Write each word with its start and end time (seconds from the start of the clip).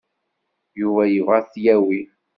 Yuba 0.79 1.03
yebɣa 1.07 1.35
ad 1.39 1.47
t-yawi. 1.53 2.01